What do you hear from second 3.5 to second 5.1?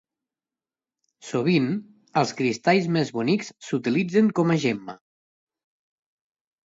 s'utilitzen com a gemma.